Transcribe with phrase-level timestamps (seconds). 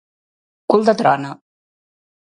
[0.73, 1.31] Cul de trona.